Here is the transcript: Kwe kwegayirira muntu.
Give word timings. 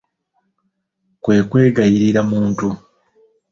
Kwe 1.23 1.37
kwegayirira 1.49 2.21
muntu. 2.31 2.67